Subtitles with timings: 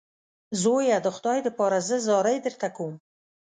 [0.61, 2.93] زویه د خدای دپاره زه زارۍ درته کوم.